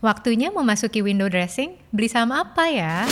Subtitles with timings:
[0.00, 1.76] Waktunya memasuki window dressing.
[1.92, 3.04] Beli saham apa ya?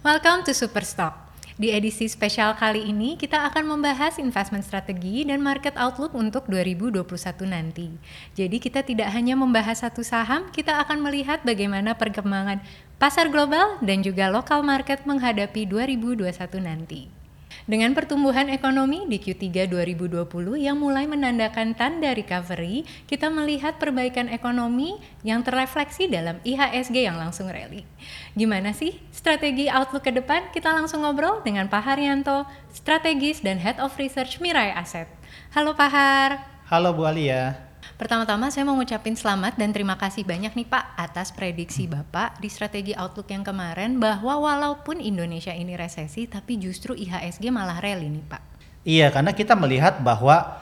[0.00, 1.12] Welcome to Superstock.
[1.60, 7.04] Di edisi spesial kali ini, kita akan membahas investment strategi dan market outlook untuk 2021
[7.44, 7.92] nanti.
[8.32, 12.64] Jadi kita tidak hanya membahas satu saham, kita akan melihat bagaimana perkembangan
[12.96, 16.32] pasar global dan juga lokal market menghadapi 2021
[16.64, 17.25] nanti.
[17.66, 20.22] Dengan pertumbuhan ekonomi di Q3 2020
[20.54, 27.50] yang mulai menandakan tanda recovery, kita melihat perbaikan ekonomi yang terrefleksi dalam IHSG yang langsung
[27.50, 27.82] rally.
[28.38, 30.46] Gimana sih strategi outlook ke depan?
[30.54, 35.10] Kita langsung ngobrol dengan Pak Haryanto, strategis dan Head of Research Mirai Asset.
[35.50, 36.30] Halo Pak Har.
[36.70, 37.65] Halo Bu Alia.
[37.94, 42.50] Pertama-tama saya mau ngucapin selamat dan terima kasih banyak nih Pak atas prediksi Bapak di
[42.50, 48.26] strategi outlook yang kemarin bahwa walaupun Indonesia ini resesi tapi justru IHSG malah rally nih
[48.26, 48.42] Pak.
[48.82, 50.58] Iya, karena kita melihat bahwa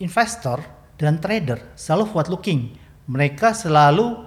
[0.00, 0.64] investor
[0.96, 2.72] dan trader selalu forward looking.
[3.06, 4.24] Mereka selalu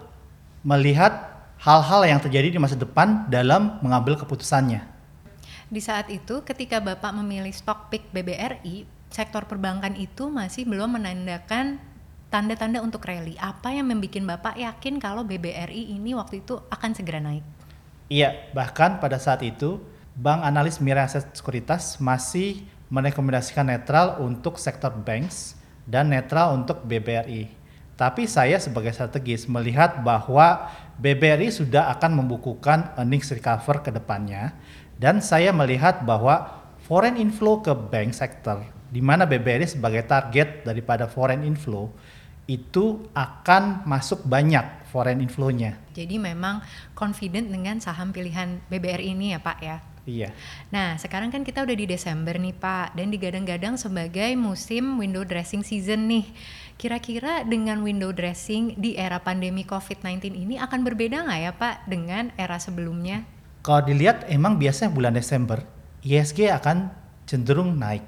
[0.61, 4.85] melihat hal-hal yang terjadi di masa depan dalam mengambil keputusannya.
[5.69, 11.77] Di saat itu ketika Bapak memilih stok pick BBRI, sektor perbankan itu masih belum menandakan
[12.29, 13.35] tanda-tanda untuk rally.
[13.41, 17.41] Apa yang membuat Bapak yakin kalau BBRI ini waktu itu akan segera naik?
[18.09, 19.81] Iya, bahkan pada saat itu
[20.17, 27.53] Bank Analis Mira Aset Sekuritas masih merekomendasikan netral untuk sektor banks dan netral untuk BBRI.
[27.93, 34.55] Tapi saya sebagai strategis melihat bahwa BBRI sudah akan membukukan earnings recover ke depannya
[34.95, 41.05] dan saya melihat bahwa foreign inflow ke bank sector di mana BBRI sebagai target daripada
[41.05, 41.93] foreign inflow
[42.49, 45.77] itu akan masuk banyak foreign inflow-nya.
[45.93, 46.65] Jadi memang
[46.97, 49.77] confident dengan saham pilihan BBRI ini ya Pak ya?
[50.09, 50.33] Iya.
[50.73, 55.61] Nah sekarang kan kita udah di Desember nih Pak dan digadang-gadang sebagai musim window dressing
[55.61, 56.25] season nih.
[56.81, 62.33] Kira-kira dengan window dressing di era pandemi COVID-19 ini akan berbeda nggak ya Pak dengan
[62.33, 63.21] era sebelumnya?
[63.61, 65.61] Kalau dilihat emang biasanya bulan Desember
[66.01, 66.89] ISG akan
[67.29, 68.01] cenderung naik.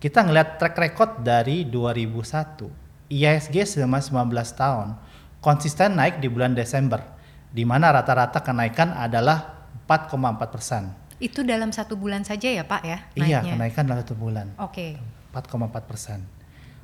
[0.00, 4.96] Kita ngeliat track record dari 2001 IHSG selama 19 tahun
[5.44, 7.04] konsisten naik di bulan Desember,
[7.52, 10.82] di mana rata-rata kenaikan adalah 4,4 persen.
[11.20, 12.98] Itu dalam satu bulan saja ya Pak ya?
[13.12, 13.28] Naiknya?
[13.28, 14.56] Iya, kenaikan dalam satu bulan.
[14.56, 14.96] Oke.
[14.96, 15.12] Okay.
[15.36, 16.18] 4,4 persen.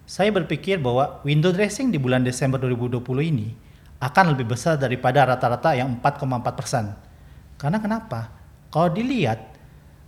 [0.04, 3.00] Saya berpikir bahwa window dressing di bulan Desember 2020
[3.30, 3.54] ini
[4.02, 6.84] akan lebih besar daripada rata-rata yang 4,4 persen.
[7.56, 8.32] Karena kenapa?
[8.74, 9.38] Kalau dilihat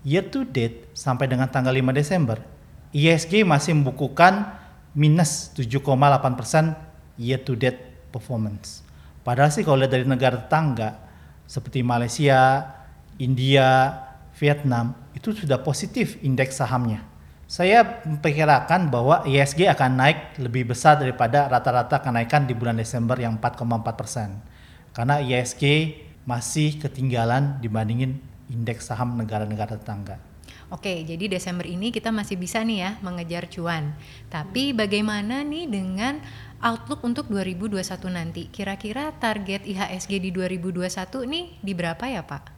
[0.02, 2.42] year to date sampai dengan tanggal 5 Desember,
[2.90, 4.61] ISG masih membukukan
[4.92, 6.76] minus 7,8 persen
[7.16, 8.84] year to date performance.
[9.22, 10.98] Padahal sih kalau lihat dari negara tetangga
[11.46, 12.66] seperti Malaysia,
[13.16, 13.98] India,
[14.36, 17.04] Vietnam itu sudah positif indeks sahamnya.
[17.46, 23.36] Saya memperkirakan bahwa ISG akan naik lebih besar daripada rata-rata kenaikan di bulan Desember yang
[23.36, 24.40] 4,4 persen.
[24.96, 25.92] Karena ISG
[26.24, 30.31] masih ketinggalan dibandingin indeks saham negara-negara tetangga.
[30.72, 33.92] Oke, jadi Desember ini kita masih bisa nih ya mengejar cuan.
[34.32, 36.16] Tapi bagaimana nih dengan
[36.64, 38.48] outlook untuk 2021 nanti?
[38.48, 42.48] Kira-kira target IHSG di 2021 nih di berapa ya Pak?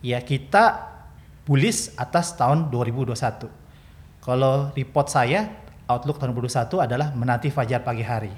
[0.00, 0.88] Ya kita
[1.44, 3.12] bullish atas tahun 2021.
[4.24, 5.52] Kalau report saya,
[5.84, 8.32] outlook tahun 2021 adalah menanti fajar pagi hari.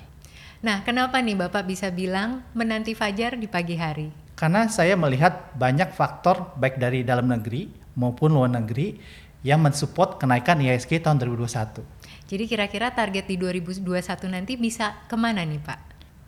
[0.66, 4.10] Nah, kenapa nih Bapak bisa bilang menanti fajar di pagi hari?
[4.34, 9.00] Karena saya melihat banyak faktor baik dari dalam negeri maupun luar negeri
[9.42, 11.82] yang mensupport kenaikan IHSG tahun 2021.
[12.26, 13.86] Jadi kira-kira target di 2021
[14.28, 15.78] nanti bisa ke mana nih Pak?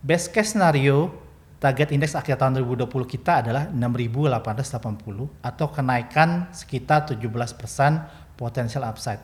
[0.01, 1.11] Best case scenario
[1.59, 2.87] target indeks akhir tahun 2020
[3.19, 9.19] kita adalah 6.880 atau kenaikan sekitar 17% potensial upside.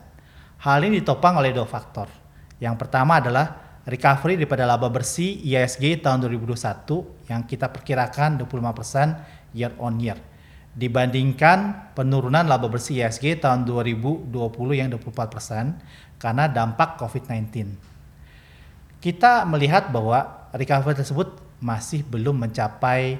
[0.59, 2.11] Hal ini ditopang oleh dua faktor.
[2.59, 9.71] Yang pertama adalah recovery daripada laba bersih IHSG tahun 2021 yang kita perkirakan 25% year
[9.79, 10.34] on year
[10.75, 14.27] dibandingkan penurunan laba bersih ISG tahun 2020
[14.75, 17.71] yang 24% karena dampak COVID-19.
[18.99, 23.15] Kita melihat bahwa recovery tersebut masih belum mencapai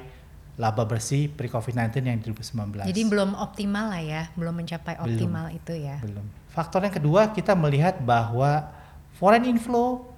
[0.60, 2.92] laba bersih pre-COVID-19 yang 2019.
[2.92, 5.98] Jadi belum optimal lah ya, belum mencapai optimal belum, itu ya.
[6.04, 6.26] Belum.
[6.52, 8.68] Faktor yang kedua kita melihat bahwa
[9.16, 10.12] foreign inflow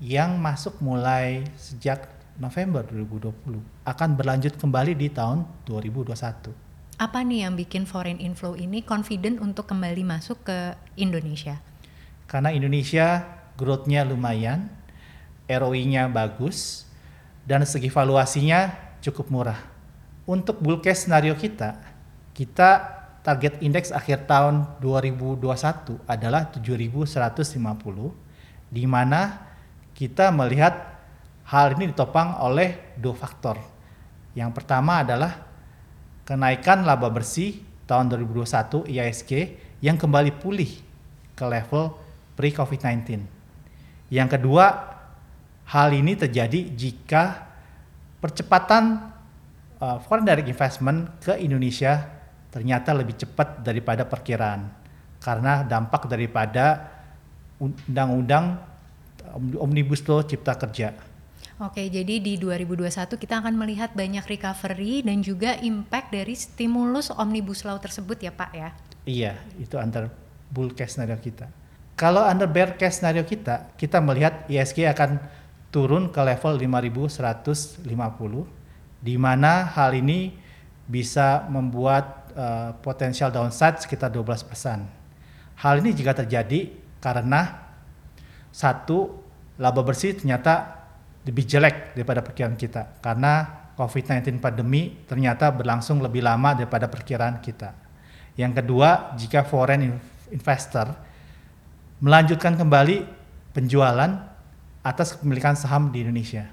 [0.00, 2.08] yang masuk mulai sejak
[2.40, 6.69] November 2020 akan berlanjut kembali di tahun 2021
[7.00, 11.56] apa nih yang bikin foreign inflow ini confident untuk kembali masuk ke Indonesia?
[12.28, 13.24] Karena Indonesia
[13.56, 14.68] growth-nya lumayan,
[15.48, 16.84] ROI-nya bagus,
[17.48, 19.56] dan segi valuasinya cukup murah.
[20.28, 21.80] Untuk bull case scenario kita,
[22.36, 27.16] kita target indeks akhir tahun 2021 adalah 7150
[28.68, 29.40] di mana
[29.96, 31.00] kita melihat
[31.48, 33.56] hal ini ditopang oleh dua faktor.
[34.36, 35.49] Yang pertama adalah
[36.30, 37.58] kenaikan laba bersih
[37.90, 39.30] tahun 2021 IISG
[39.82, 40.70] yang kembali pulih
[41.34, 41.90] ke level
[42.38, 43.18] pre-COVID-19.
[44.14, 44.64] Yang kedua,
[45.74, 47.50] hal ini terjadi jika
[48.22, 49.10] percepatan
[49.82, 51.98] uh, foreign direct investment ke Indonesia
[52.54, 54.70] ternyata lebih cepat daripada perkiraan
[55.18, 56.94] karena dampak daripada
[57.58, 58.54] undang-undang
[59.58, 61.09] Omnibus Law Cipta Kerja.
[61.60, 67.68] Oke, jadi di 2021 kita akan melihat banyak recovery dan juga impact dari stimulus Omnibus
[67.68, 68.72] Law tersebut ya Pak ya?
[69.04, 70.08] Iya, itu under
[70.48, 71.52] bull case scenario kita.
[72.00, 75.20] Kalau under bear case scenario kita, kita melihat ISG akan
[75.68, 77.84] turun ke level 5150
[79.04, 80.32] di mana hal ini
[80.88, 84.48] bisa membuat uh, potensial downside sekitar 12%.
[85.60, 86.72] Hal ini jika terjadi
[87.04, 87.68] karena
[88.48, 89.20] satu
[89.60, 90.79] laba bersih ternyata
[91.24, 97.72] lebih jelek daripada perkiraan kita karena COVID-19 pandemi ternyata berlangsung lebih lama daripada perkiraan kita.
[98.36, 99.96] Yang kedua, jika foreign
[100.32, 100.92] investor
[102.00, 103.04] melanjutkan kembali
[103.52, 104.10] penjualan
[104.80, 106.48] atas kepemilikan saham di Indonesia.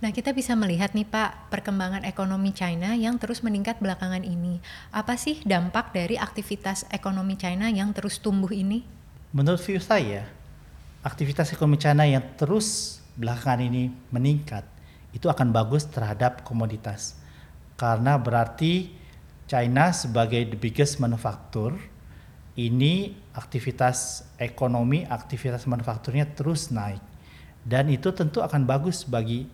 [0.00, 4.58] Nah, kita bisa melihat nih Pak, perkembangan ekonomi China yang terus meningkat belakangan ini.
[4.90, 8.80] Apa sih dampak dari aktivitas ekonomi China yang terus tumbuh ini?
[9.30, 10.24] Menurut view saya,
[11.04, 14.64] aktivitas ekonomi China yang terus belakangan ini meningkat,
[15.12, 17.20] itu akan bagus terhadap komoditas.
[17.76, 18.96] Karena berarti
[19.44, 21.76] China sebagai the biggest manufaktur,
[22.56, 27.04] ini aktivitas ekonomi, aktivitas manufakturnya terus naik.
[27.60, 29.44] Dan itu tentu akan bagus bagi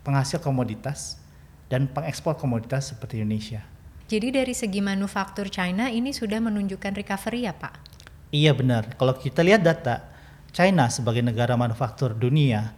[0.00, 1.20] penghasil komoditas
[1.68, 3.62] dan pengekspor komoditas seperti Indonesia.
[4.10, 7.74] Jadi dari segi manufaktur China ini sudah menunjukkan recovery ya Pak?
[8.34, 8.98] Iya benar.
[8.98, 10.09] Kalau kita lihat data,
[10.50, 12.74] China sebagai negara manufaktur dunia,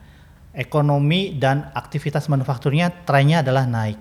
[0.52, 3.98] ekonomi dan aktivitas manufakturnya trennya adalah naik.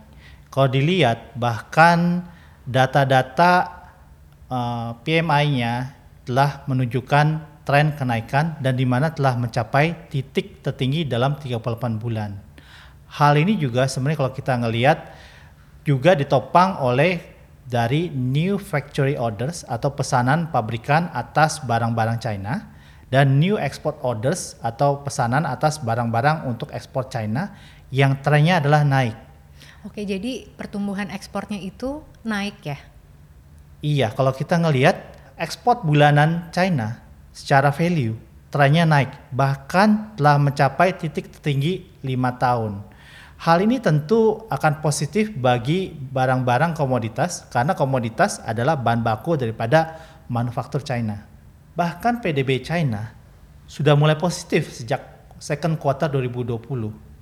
[0.51, 2.27] Kalau dilihat bahkan
[2.67, 3.51] data-data
[4.51, 5.95] uh, eh, PMI-nya
[6.27, 7.25] telah menunjukkan
[7.63, 12.35] tren kenaikan dan di mana telah mencapai titik tertinggi dalam 38 bulan.
[13.11, 14.99] Hal ini juga sebenarnya kalau kita ngelihat
[15.87, 17.19] juga ditopang oleh
[17.67, 22.80] dari new factory orders atau pesanan pabrikan atas barang-barang China
[23.11, 27.51] dan new export orders atau pesanan atas barang-barang untuk ekspor China
[27.91, 29.13] yang trennya adalah naik.
[29.83, 32.79] Oke, jadi pertumbuhan ekspornya itu naik ya?
[33.83, 34.95] Iya, kalau kita ngelihat
[35.35, 37.03] ekspor bulanan China
[37.35, 38.15] secara value
[38.51, 42.83] trennya naik, bahkan telah mencapai titik tertinggi lima tahun.
[43.41, 49.97] Hal ini tentu akan positif bagi barang-barang komoditas karena komoditas adalah bahan baku daripada
[50.29, 51.30] manufaktur China.
[51.71, 53.15] Bahkan PDB China
[53.63, 54.99] sudah mulai positif sejak
[55.39, 56.59] second quarter 2020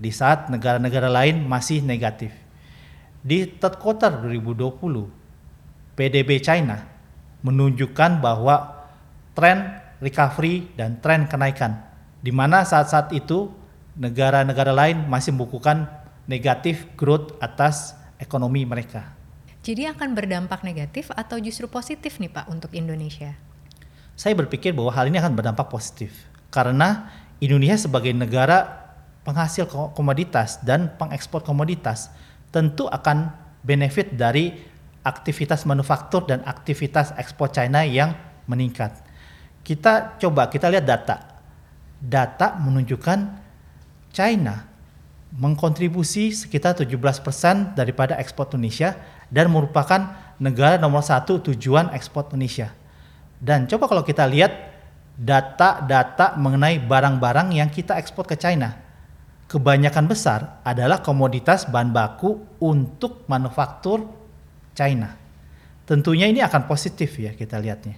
[0.02, 2.34] di saat negara-negara lain masih negatif.
[3.22, 5.06] Di third quarter 2020,
[5.94, 6.82] PDB China
[7.46, 8.88] menunjukkan bahwa
[9.38, 11.86] tren recovery dan tren kenaikan
[12.20, 13.52] di mana saat-saat itu
[14.00, 15.88] negara-negara lain masih membukukan
[16.28, 19.16] negatif growth atas ekonomi mereka.
[19.60, 23.36] Jadi akan berdampak negatif atau justru positif nih Pak untuk Indonesia?
[24.20, 26.12] Saya berpikir bahwa hal ini akan berdampak positif
[26.52, 27.08] karena
[27.40, 28.92] Indonesia sebagai negara
[29.24, 29.64] penghasil
[29.96, 32.12] komoditas dan pengekspor komoditas
[32.52, 33.32] tentu akan
[33.64, 34.60] benefit dari
[35.08, 38.12] aktivitas manufaktur dan aktivitas ekspor China yang
[38.44, 38.92] meningkat.
[39.64, 41.40] Kita coba kita lihat data.
[42.04, 43.20] Data menunjukkan
[44.12, 44.68] China
[45.32, 49.00] mengkontribusi sekitar 17% daripada ekspor Indonesia
[49.32, 50.12] dan merupakan
[50.42, 52.79] negara nomor satu tujuan ekspor Indonesia.
[53.40, 54.52] Dan coba kalau kita lihat
[55.20, 58.76] data-data mengenai barang-barang yang kita ekspor ke China.
[59.50, 64.06] Kebanyakan besar adalah komoditas bahan baku untuk manufaktur
[64.78, 65.16] China.
[65.84, 67.98] Tentunya ini akan positif ya kita lihatnya.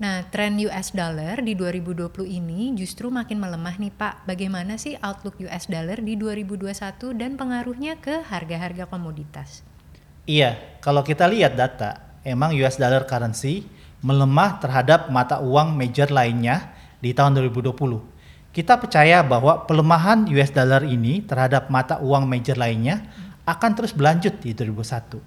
[0.00, 4.24] Nah, tren US dollar di 2020 ini justru makin melemah nih Pak.
[4.24, 6.72] Bagaimana sih outlook US dollar di 2021
[7.16, 9.60] dan pengaruhnya ke harga-harga komoditas?
[10.24, 13.64] Iya, kalau kita lihat data, emang US dollar currency
[14.00, 17.76] melemah terhadap mata uang major lainnya di tahun 2020.
[18.50, 23.06] Kita percaya bahwa pelemahan US dollar ini terhadap mata uang major lainnya
[23.46, 25.22] akan terus berlanjut di 2021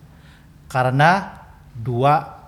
[0.68, 1.40] karena
[1.72, 2.44] dua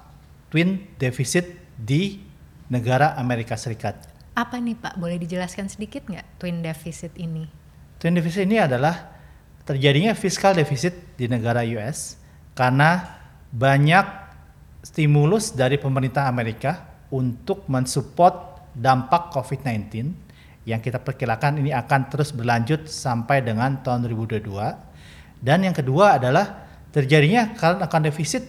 [0.51, 2.19] twin defisit di
[2.67, 3.95] negara Amerika Serikat.
[4.35, 4.99] Apa nih Pak?
[4.99, 7.47] Boleh dijelaskan sedikit nggak twin deficit ini?
[8.01, 9.15] Twin deficit ini adalah
[9.63, 12.19] terjadinya fiskal defisit di negara US
[12.51, 13.15] karena
[13.55, 14.24] banyak
[14.85, 20.13] stimulus dari pemerintah Amerika untuk mensupport dampak COVID-19
[20.69, 24.45] yang kita perkirakan ini akan terus berlanjut sampai dengan tahun 2022.
[25.41, 28.45] Dan yang kedua adalah terjadinya current account deficit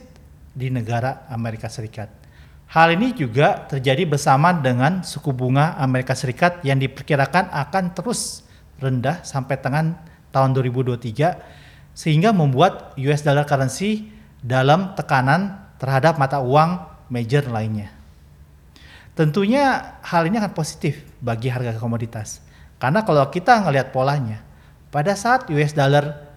[0.53, 2.09] di negara Amerika Serikat.
[2.67, 8.45] Hal ini juga terjadi bersama dengan suku bunga Amerika Serikat yang diperkirakan akan terus
[8.83, 9.97] rendah sampai dengan
[10.35, 14.13] tahun 2023 sehingga membuat US dollar currency
[14.45, 17.93] dalam tekanan terhadap mata uang major lainnya.
[19.17, 22.45] Tentunya hal ini akan positif bagi harga komoditas.
[22.77, 24.45] Karena kalau kita ngelihat polanya,
[24.93, 26.29] pada saat US dollar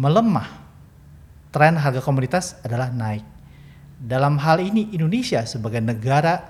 [0.00, 0.48] melemah,
[1.52, 3.24] tren harga komoditas adalah naik.
[4.00, 6.40] Dalam hal ini Indonesia sebagai negara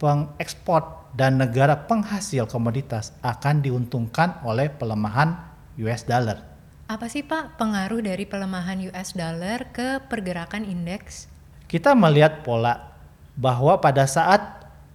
[0.00, 5.36] pengekspor dan negara penghasil komoditas akan diuntungkan oleh pelemahan
[5.76, 6.40] US dollar.
[6.88, 11.28] Apa sih Pak pengaruh dari pelemahan US dollar ke pergerakan indeks?
[11.68, 12.96] Kita melihat pola
[13.36, 14.40] bahwa pada saat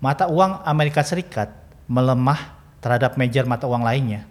[0.01, 1.53] mata uang Amerika Serikat
[1.85, 4.25] melemah terhadap major mata uang lainnya,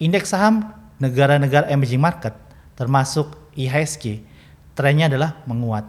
[0.00, 2.32] indeks saham negara-negara emerging market
[2.74, 4.24] termasuk IHSG
[4.74, 5.86] trennya adalah menguat.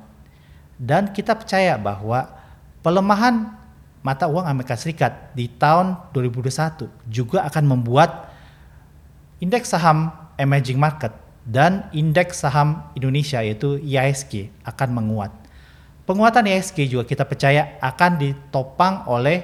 [0.76, 2.28] Dan kita percaya bahwa
[2.84, 3.56] pelemahan
[4.06, 8.30] mata uang Amerika Serikat di tahun 2021 juga akan membuat
[9.42, 11.16] indeks saham emerging market
[11.48, 15.45] dan indeks saham Indonesia yaitu IHSG akan menguat.
[16.06, 19.42] Penguatan ISG juga kita percaya akan ditopang oleh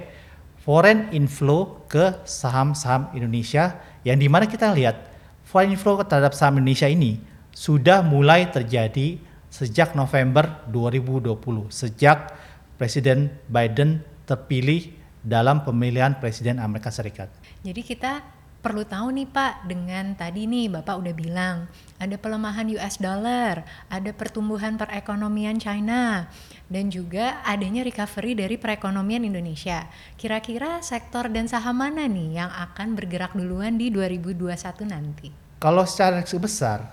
[0.61, 5.09] foreign inflow ke saham-saham Indonesia yang di mana kita lihat
[5.41, 7.17] foreign inflow terhadap saham Indonesia ini
[7.49, 9.17] sudah mulai terjadi
[9.49, 12.29] sejak November 2020 sejak
[12.77, 17.29] Presiden Biden terpilih dalam pemilihan Presiden Amerika Serikat.
[17.61, 21.65] Jadi kita perlu tahu nih Pak, dengan tadi nih Bapak udah bilang
[21.97, 26.29] ada pelemahan US dollar, ada pertumbuhan perekonomian China,
[26.69, 29.89] dan juga adanya recovery dari perekonomian Indonesia.
[30.15, 35.29] Kira-kira sektor dan saham mana nih yang akan bergerak duluan di 2021 nanti?
[35.61, 36.89] Kalau secara besar,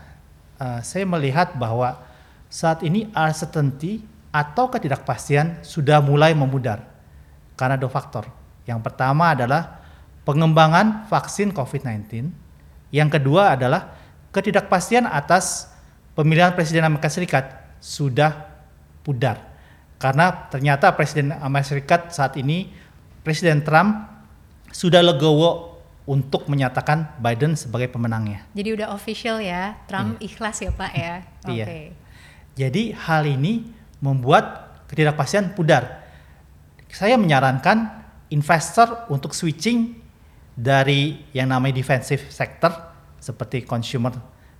[0.60, 2.00] uh, saya melihat bahwa
[2.48, 6.84] saat ini uncertainty atau ketidakpastian sudah mulai memudar
[7.56, 8.28] karena dua faktor.
[8.68, 9.77] Yang pertama adalah
[10.28, 12.28] pengembangan vaksin COVID-19.
[12.92, 13.96] Yang kedua adalah
[14.28, 15.72] ketidakpastian atas
[16.12, 18.36] pemilihan Presiden Amerika Serikat sudah
[19.00, 19.40] pudar.
[19.96, 22.68] Karena ternyata Presiden Amerika Serikat saat ini,
[23.24, 24.04] Presiden Trump
[24.68, 28.44] sudah legowo untuk menyatakan Biden sebagai pemenangnya.
[28.52, 30.28] Jadi udah official ya, Trump iya.
[30.28, 31.14] ikhlas ya Pak ya.
[31.48, 31.64] Iya.
[31.64, 31.84] Okay.
[32.58, 33.64] Jadi hal ini
[34.04, 36.04] membuat ketidakpastian pudar.
[36.92, 40.07] Saya menyarankan investor untuk switching
[40.58, 42.74] dari yang namanya defensive sector
[43.22, 44.10] seperti consumer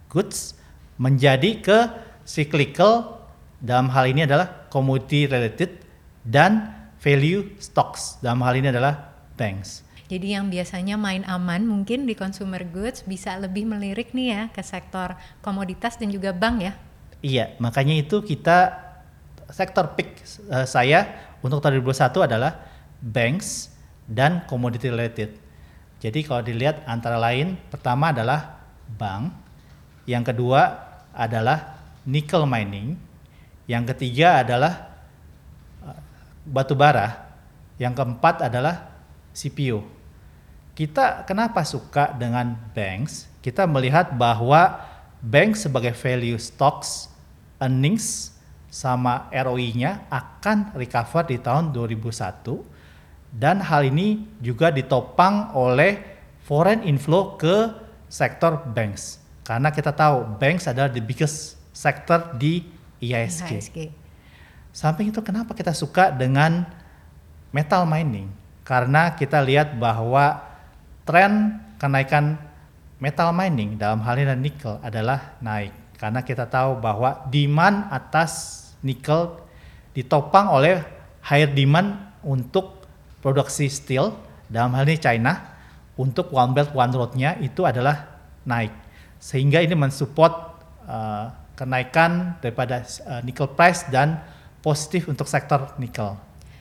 [0.07, 0.55] goods
[0.95, 1.79] menjadi ke
[2.23, 3.19] cyclical
[3.59, 5.83] dalam hal ini adalah commodity related
[6.23, 6.71] dan
[7.03, 9.83] value stocks dalam hal ini adalah banks.
[10.09, 14.63] Jadi yang biasanya main aman mungkin di consumer goods bisa lebih melirik nih ya ke
[14.63, 16.73] sektor komoditas dan juga bank ya.
[17.19, 18.87] Iya, makanya itu kita
[19.51, 22.53] sektor pick uh, saya untuk tahun 2021 adalah
[23.03, 23.75] banks
[24.09, 25.48] dan commodity related
[25.99, 29.35] jadi kalau dilihat antara lain pertama adalah bank,
[30.07, 30.79] yang kedua
[31.11, 32.95] adalah nickel mining,
[33.67, 34.95] yang ketiga adalah
[35.83, 35.99] uh,
[36.47, 37.27] batu bara,
[37.83, 38.95] yang keempat adalah
[39.35, 39.83] CPO.
[40.79, 43.27] Kita kenapa suka dengan banks?
[43.43, 44.79] Kita melihat bahwa
[45.19, 47.11] bank sebagai value stocks
[47.59, 48.39] earnings
[48.71, 52.78] sama ROI-nya akan recover di tahun 2001
[53.33, 56.01] dan hal ini juga ditopang oleh
[56.49, 57.69] foreign inflow ke
[58.09, 59.21] sektor banks.
[59.45, 62.65] Karena kita tahu banks adalah the biggest sector di
[63.01, 63.49] IISG.
[63.49, 63.79] IISG.
[64.73, 66.65] Samping itu kenapa kita suka dengan
[67.53, 68.29] metal mining?
[68.65, 70.45] Karena kita lihat bahwa
[71.09, 72.37] tren kenaikan
[73.01, 75.73] metal mining dalam hal ini nikel adalah naik.
[75.99, 79.35] Karena kita tahu bahwa demand atas nikel
[79.97, 80.79] ditopang oleh
[81.25, 82.78] higher demand untuk
[83.19, 84.15] produksi steel
[84.49, 85.33] dalam hal ini China
[85.99, 88.73] untuk One Belt One Road-nya itu adalah naik
[89.19, 90.33] sehingga ini mensupport
[90.87, 91.27] uh,
[91.59, 94.23] kenaikan daripada uh, nickel price dan
[94.63, 96.15] positif untuk sektor nikel.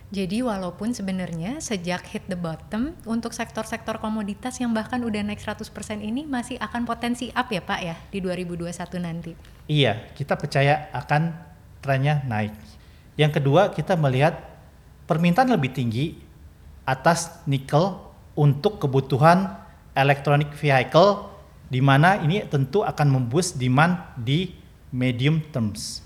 [0.08, 5.68] Jadi walaupun sebenarnya sejak hit the bottom untuk sektor-sektor komoditas yang bahkan udah naik 100%
[6.00, 8.72] ini masih akan potensi up ya Pak ya di 2021
[9.04, 9.36] nanti.
[9.68, 11.36] Iya, kita percaya akan
[11.84, 12.56] trennya naik.
[13.20, 14.40] Yang kedua, kita melihat
[15.12, 16.16] permintaan lebih tinggi
[16.88, 18.00] atas nikel
[18.40, 19.60] untuk kebutuhan
[19.92, 21.28] electronic vehicle
[21.68, 24.56] di mana ini tentu akan memboost demand di
[24.96, 26.00] medium terms.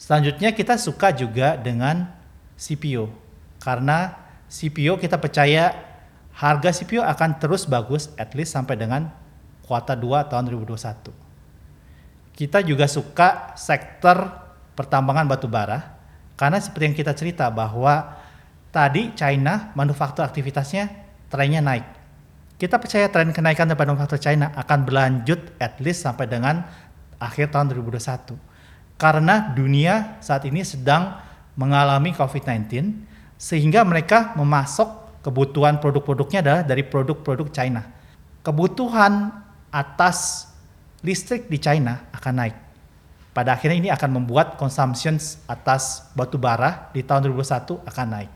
[0.00, 2.08] Selanjutnya kita suka juga dengan
[2.56, 3.12] CPO
[3.60, 4.16] karena
[4.48, 5.76] CPO kita percaya
[6.32, 9.12] harga CPO akan terus bagus at least sampai dengan
[9.68, 11.12] kuartal 2 tahun 2021.
[12.36, 14.32] Kita juga suka sektor
[14.76, 15.96] pertambangan batu bara
[16.36, 18.15] karena seperti yang kita cerita bahwa
[18.76, 20.92] tadi China manufaktur aktivitasnya
[21.32, 21.88] trennya naik.
[22.60, 26.60] Kita percaya tren kenaikan daripada manufaktur China akan berlanjut at least sampai dengan
[27.16, 28.36] akhir tahun 2021.
[29.00, 31.16] Karena dunia saat ini sedang
[31.56, 32.68] mengalami COVID-19
[33.40, 37.80] sehingga mereka memasok kebutuhan produk-produknya adalah dari produk-produk China.
[38.44, 39.32] Kebutuhan
[39.72, 40.48] atas
[41.00, 42.56] listrik di China akan naik.
[43.36, 48.35] Pada akhirnya ini akan membuat consumption atas batu bara di tahun 2021 akan naik.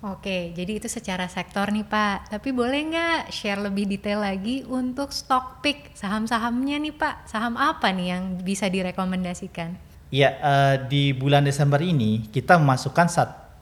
[0.00, 2.32] Oke, jadi itu secara sektor nih Pak.
[2.32, 7.28] Tapi boleh nggak share lebih detail lagi untuk stock pick saham-sahamnya nih Pak?
[7.28, 9.76] Saham apa nih yang bisa direkomendasikan?
[10.08, 13.12] Ya, uh, di bulan Desember ini kita memasukkan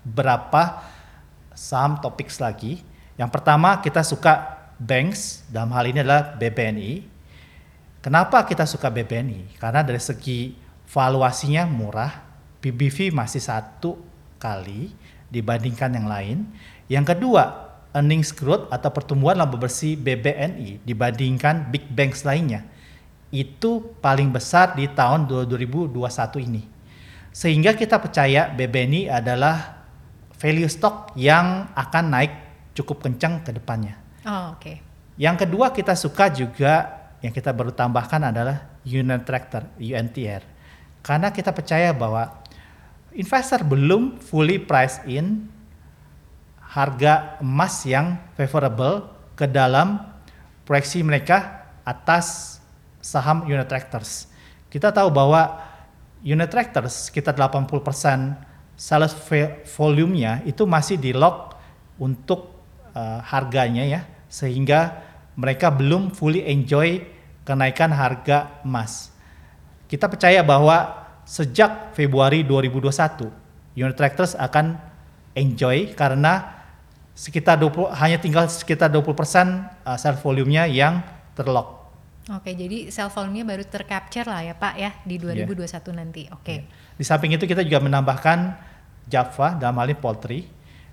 [0.07, 0.79] beberapa
[1.59, 2.87] saham topics lagi.
[3.19, 7.03] Yang pertama kita suka banks, dalam hal ini adalah BBNI.
[7.99, 9.59] Kenapa kita suka BBNI?
[9.59, 10.55] Karena dari segi
[10.87, 12.15] valuasinya murah,
[12.63, 13.99] PBV masih satu
[14.39, 14.95] kali
[15.29, 16.39] dibandingkan yang lain.
[16.89, 17.43] Yang kedua,
[17.93, 22.65] earnings growth atau pertumbuhan laba bersih BBNI dibandingkan big banks lainnya
[23.29, 25.93] itu paling besar di tahun 2021
[26.49, 26.63] ini.
[27.29, 29.85] Sehingga kita percaya BBNI adalah
[30.41, 32.33] value stock yang akan naik
[32.73, 34.01] cukup kencang ke depannya.
[34.25, 34.65] Oh, oke.
[34.65, 34.77] Okay.
[35.19, 40.43] Yang kedua kita suka juga yang kita baru tambahkan adalah Union Tractor, UNTR.
[41.03, 42.47] Karena kita percaya bahwa
[43.19, 45.51] investor belum fully price in
[46.63, 49.99] harga emas yang favorable ke dalam
[50.63, 52.59] proyeksi mereka atas
[53.03, 54.31] saham unit tractors.
[54.71, 55.59] Kita tahu bahwa
[56.23, 58.39] unit tractors sekitar 80%
[58.79, 59.15] sales
[59.75, 61.59] volumenya itu masih di lock
[61.99, 62.55] untuk
[62.95, 65.03] uh, harganya ya sehingga
[65.35, 67.03] mereka belum fully enjoy
[67.43, 69.11] kenaikan harga emas.
[69.89, 73.29] Kita percaya bahwa sejak Februari 2021
[73.77, 74.81] unit tractors akan
[75.37, 76.57] enjoy karena
[77.13, 79.05] sekitar 20 hanya tinggal sekitar 20%
[79.85, 81.05] uh, sell volume-nya yang
[81.37, 81.93] terlock.
[82.33, 85.93] Oke, jadi sell volume-nya baru tercapture lah ya Pak ya di 2021 yeah.
[85.93, 86.23] nanti.
[86.33, 86.65] Oke.
[86.65, 86.97] Yeah.
[86.97, 88.57] Di samping itu kita juga menambahkan
[89.09, 90.41] Java dalam hal ini poultry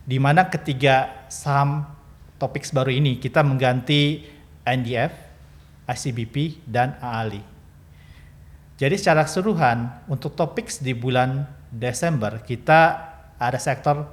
[0.04, 1.88] di mana ketiga saham
[2.36, 4.28] topik baru ini kita mengganti
[4.68, 5.12] NDF,
[5.88, 7.55] ICBP dan AALI.
[8.76, 13.00] Jadi secara keseluruhan untuk topik di bulan Desember kita
[13.40, 14.04] ada sektor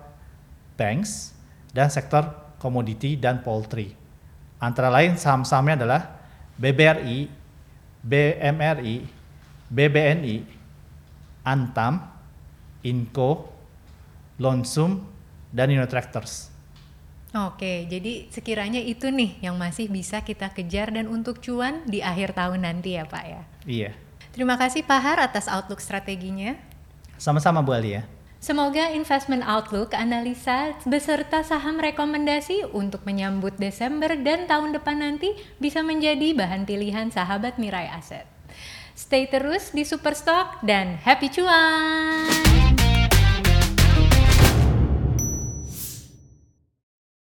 [0.78, 1.34] banks
[1.74, 2.30] dan sektor
[2.62, 3.90] komoditi dan poultry.
[4.62, 6.02] Antara lain saham-sahamnya adalah
[6.54, 7.26] BBRI,
[8.06, 8.96] BMRI,
[9.66, 10.36] BBNI,
[11.42, 11.98] Antam,
[12.86, 13.50] Inco,
[14.38, 15.02] Lonsum,
[15.50, 16.54] dan Unitractors.
[17.32, 22.36] Oke, jadi sekiranya itu nih yang masih bisa kita kejar dan untuk cuan di akhir
[22.36, 23.42] tahun nanti ya Pak ya?
[23.64, 23.90] Iya.
[24.32, 26.56] Terima kasih Pak Har atas outlook strateginya.
[27.20, 28.08] Sama-sama Bu Alia.
[28.42, 35.30] Semoga investment outlook, analisa, beserta saham rekomendasi untuk menyambut Desember dan tahun depan nanti
[35.62, 38.26] bisa menjadi bahan pilihan sahabat Mirai Aset.
[38.98, 42.61] Stay terus di Superstock dan happy cuan!